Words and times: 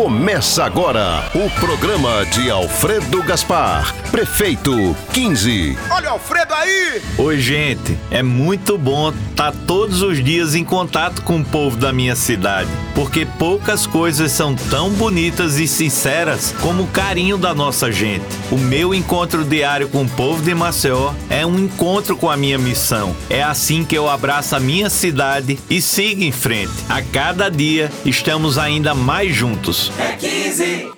Começa 0.00 0.64
agora 0.64 1.30
o 1.34 1.50
programa 1.60 2.24
de 2.24 2.50
Alfredo 2.50 3.22
Gaspar, 3.22 3.94
prefeito 4.10 4.96
15. 5.12 5.76
Olha 5.90 6.08
o 6.08 6.12
Alfredo 6.14 6.54
aí! 6.54 7.02
Oi, 7.18 7.38
gente. 7.38 7.98
É 8.10 8.22
muito 8.22 8.78
bom 8.78 9.10
estar 9.10 9.52
todos 9.66 10.00
os 10.00 10.24
dias 10.24 10.54
em 10.54 10.64
contato 10.64 11.20
com 11.20 11.40
o 11.40 11.44
povo 11.44 11.76
da 11.76 11.92
minha 11.92 12.16
cidade, 12.16 12.70
porque 12.94 13.26
poucas 13.26 13.86
coisas 13.86 14.32
são 14.32 14.54
tão 14.54 14.88
bonitas 14.88 15.58
e 15.58 15.68
sinceras 15.68 16.54
como 16.62 16.84
o 16.84 16.88
carinho 16.88 17.36
da 17.36 17.54
nossa 17.54 17.92
gente. 17.92 18.24
O 18.50 18.56
meu 18.56 18.94
encontro 18.94 19.44
diário 19.44 19.90
com 19.90 20.04
o 20.04 20.08
povo 20.08 20.42
de 20.42 20.54
Maceió 20.54 21.12
é 21.28 21.44
um 21.44 21.58
encontro 21.58 22.16
com 22.16 22.30
a 22.30 22.38
minha 22.38 22.58
missão. 22.58 23.14
É 23.28 23.42
assim 23.42 23.84
que 23.84 23.96
eu 23.96 24.08
abraço 24.08 24.56
a 24.56 24.60
minha 24.60 24.88
cidade 24.88 25.58
e 25.68 25.82
sigo 25.82 26.22
em 26.22 26.32
frente. 26.32 26.72
A 26.88 27.02
cada 27.02 27.50
dia 27.50 27.92
estamos 28.06 28.56
ainda 28.56 28.94
mais 28.94 29.34
juntos. 29.34 29.89
É 29.98 30.16
15. 30.16 30.92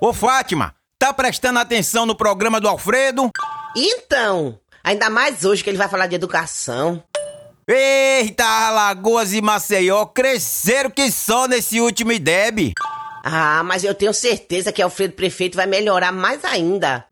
Ô 0.00 0.12
Fátima, 0.12 0.74
tá 0.98 1.12
prestando 1.12 1.58
atenção 1.58 2.06
no 2.06 2.16
programa 2.16 2.60
do 2.60 2.68
Alfredo? 2.68 3.30
Então, 3.76 4.58
ainda 4.82 5.08
mais 5.10 5.44
hoje 5.44 5.62
que 5.62 5.70
ele 5.70 5.78
vai 5.78 5.88
falar 5.88 6.06
de 6.06 6.14
educação. 6.14 7.02
Eita, 7.66 8.44
Alagoas 8.44 9.32
e 9.32 9.42
Maceió 9.42 10.06
cresceram 10.06 10.90
que 10.90 11.10
só 11.10 11.46
nesse 11.46 11.80
último 11.80 12.12
IDEB. 12.12 12.72
Ah, 13.22 13.62
mas 13.62 13.84
eu 13.84 13.94
tenho 13.94 14.14
certeza 14.14 14.72
que 14.72 14.80
Alfredo 14.80 15.14
Prefeito 15.14 15.56
vai 15.56 15.66
melhorar 15.66 16.12
mais 16.12 16.44
ainda. 16.44 17.04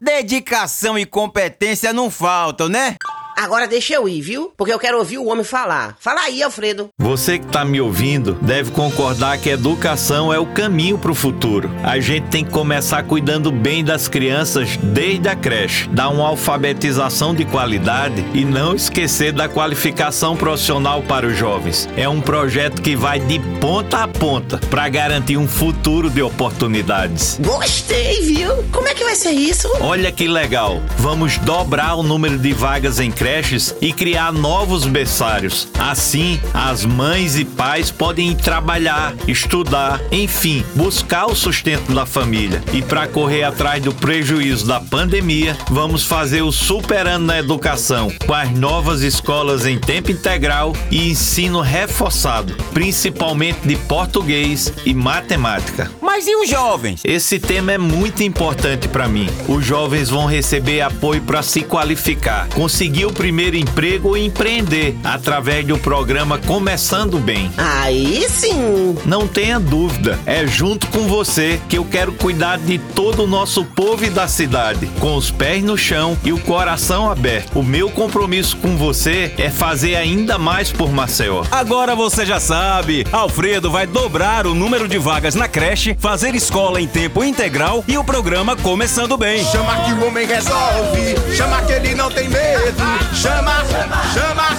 Dedicação 0.00 0.98
e 0.98 1.06
competência 1.06 1.92
não 1.92 2.10
faltam, 2.10 2.68
né? 2.68 2.96
Agora 3.42 3.66
deixa 3.66 3.94
eu 3.94 4.08
ir, 4.08 4.20
viu? 4.20 4.52
Porque 4.56 4.72
eu 4.72 4.78
quero 4.78 4.98
ouvir 4.98 5.18
o 5.18 5.26
homem 5.26 5.42
falar. 5.42 5.96
Fala 5.98 6.20
aí, 6.20 6.44
Alfredo. 6.44 6.90
Você 6.96 7.40
que 7.40 7.44
está 7.44 7.64
me 7.64 7.80
ouvindo 7.80 8.34
deve 8.40 8.70
concordar 8.70 9.36
que 9.36 9.48
educação 9.48 10.32
é 10.32 10.38
o 10.38 10.46
caminho 10.46 10.96
para 10.96 11.10
o 11.10 11.14
futuro. 11.14 11.68
A 11.82 11.98
gente 11.98 12.28
tem 12.28 12.44
que 12.44 12.52
começar 12.52 13.02
cuidando 13.02 13.50
bem 13.50 13.82
das 13.82 14.06
crianças 14.06 14.76
desde 14.76 15.28
a 15.28 15.34
creche, 15.34 15.88
dar 15.88 16.10
uma 16.10 16.28
alfabetização 16.28 17.34
de 17.34 17.44
qualidade 17.44 18.24
e 18.32 18.44
não 18.44 18.76
esquecer 18.76 19.32
da 19.32 19.48
qualificação 19.48 20.36
profissional 20.36 21.02
para 21.02 21.26
os 21.26 21.36
jovens. 21.36 21.88
É 21.96 22.08
um 22.08 22.20
projeto 22.20 22.80
que 22.80 22.94
vai 22.94 23.18
de 23.18 23.40
ponta 23.60 24.04
a 24.04 24.06
ponta 24.06 24.58
para 24.70 24.88
garantir 24.88 25.36
um 25.36 25.48
futuro 25.48 26.08
de 26.08 26.22
oportunidades. 26.22 27.40
Gostei, 27.40 28.20
viu? 28.22 28.62
Como 28.70 28.86
é 28.86 28.94
que 28.94 29.01
isso? 29.30 29.68
Olha 29.80 30.10
que 30.10 30.26
legal. 30.26 30.80
Vamos 30.98 31.36
dobrar 31.38 31.96
o 31.96 32.02
número 32.02 32.38
de 32.38 32.52
vagas 32.52 32.98
em 32.98 33.10
creches 33.10 33.74
e 33.80 33.92
criar 33.92 34.32
novos 34.32 34.86
berçários. 34.86 35.68
Assim, 35.78 36.40
as 36.54 36.84
mães 36.84 37.36
e 37.36 37.44
pais 37.44 37.90
podem 37.90 38.30
ir 38.30 38.36
trabalhar, 38.36 39.14
estudar, 39.28 40.00
enfim, 40.10 40.64
buscar 40.74 41.26
o 41.26 41.34
sustento 41.34 41.92
da 41.92 42.06
família. 42.06 42.62
E 42.72 42.80
para 42.80 43.06
correr 43.06 43.44
atrás 43.44 43.82
do 43.82 43.92
prejuízo 43.92 44.66
da 44.66 44.80
pandemia, 44.80 45.56
vamos 45.68 46.04
fazer 46.04 46.42
o 46.42 46.50
superando 46.50 47.26
na 47.26 47.38
educação 47.38 48.10
com 48.26 48.34
as 48.34 48.50
novas 48.50 49.02
escolas 49.02 49.66
em 49.66 49.78
tempo 49.78 50.10
integral 50.10 50.72
e 50.90 51.10
ensino 51.10 51.60
reforçado, 51.60 52.54
principalmente 52.72 53.60
de 53.66 53.76
português 53.76 54.72
e 54.86 54.94
matemática. 54.94 55.90
Mas 56.14 56.26
e 56.26 56.36
os 56.36 56.46
jovens? 56.46 57.00
Esse 57.04 57.38
tema 57.38 57.72
é 57.72 57.78
muito 57.78 58.22
importante 58.22 58.86
para 58.86 59.08
mim. 59.08 59.30
Os 59.48 59.64
jovens 59.64 60.10
vão 60.10 60.26
receber 60.26 60.82
apoio 60.82 61.22
para 61.22 61.42
se 61.42 61.62
qualificar, 61.62 62.50
conseguir 62.50 63.06
o 63.06 63.12
primeiro 63.14 63.56
emprego 63.56 64.08
ou 64.08 64.16
empreender 64.18 64.94
através 65.02 65.66
do 65.66 65.78
programa 65.78 66.36
Começando 66.36 67.18
Bem. 67.18 67.50
Aí 67.56 68.28
sim! 68.28 68.94
Não 69.06 69.26
tenha 69.26 69.58
dúvida, 69.58 70.20
é 70.26 70.46
junto 70.46 70.86
com 70.88 71.08
você 71.08 71.58
que 71.66 71.78
eu 71.78 71.84
quero 71.86 72.12
cuidar 72.12 72.58
de 72.58 72.76
todo 72.76 73.22
o 73.22 73.26
nosso 73.26 73.64
povo 73.64 74.04
e 74.04 74.10
da 74.10 74.28
cidade, 74.28 74.90
com 75.00 75.16
os 75.16 75.30
pés 75.30 75.64
no 75.64 75.78
chão 75.78 76.14
e 76.22 76.30
o 76.30 76.38
coração 76.40 77.10
aberto. 77.10 77.58
O 77.58 77.62
meu 77.62 77.88
compromisso 77.88 78.58
com 78.58 78.76
você 78.76 79.32
é 79.38 79.48
fazer 79.48 79.96
ainda 79.96 80.36
mais 80.36 80.70
por 80.70 80.92
Maceió. 80.92 81.42
Agora 81.50 81.96
você 81.96 82.26
já 82.26 82.38
sabe, 82.38 83.06
Alfredo 83.10 83.70
vai 83.70 83.86
dobrar 83.86 84.46
o 84.46 84.54
número 84.54 84.86
de 84.86 84.98
vagas 84.98 85.34
na 85.34 85.48
creche, 85.48 85.96
fazer 86.02 86.34
escola 86.34 86.80
em 86.80 86.88
tempo 86.88 87.22
integral 87.22 87.84
e 87.86 87.96
o 87.96 88.02
programa 88.02 88.56
Começando 88.56 89.16
Bem. 89.16 89.44
Chama 89.44 89.84
que 89.84 89.92
o 89.92 90.08
homem 90.08 90.26
resolve, 90.26 91.14
chama 91.36 91.62
que 91.62 91.72
ele 91.74 91.94
não 91.94 92.10
tem 92.10 92.28
medo. 92.28 92.82
Chama, 93.14 93.64
chama, 94.12 94.56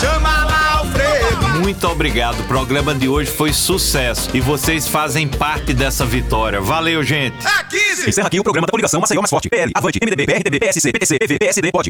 chama 0.00 0.44
lá, 0.46 0.78
Alfredo. 0.78 1.60
Muito 1.60 1.86
obrigado. 1.86 2.40
O 2.40 2.44
programa 2.44 2.94
de 2.94 3.08
hoje 3.08 3.30
foi 3.30 3.52
sucesso 3.52 4.30
e 4.32 4.40
vocês 4.40 4.88
fazem 4.88 5.28
parte 5.28 5.74
dessa 5.74 6.06
vitória. 6.06 6.62
Valeu, 6.62 7.02
gente. 7.02 7.36
É 7.46 7.64
15. 7.64 8.08
Encerra 8.08 8.28
aqui 8.28 8.40
o 8.40 8.42
programa 8.42 8.66
da 8.66 8.70
coligação 8.70 8.98
Maceió 8.98 9.20
Mais 9.20 9.28
Forte. 9.28 9.50
PL, 9.50 9.72
Avante, 9.74 9.98
MDB, 10.02 10.24
PRTB, 10.24 10.58
PSC, 10.60 10.92
PTC, 10.92 11.18
PV, 11.18 11.38
PSD, 11.38 11.72
pode. 11.72 11.84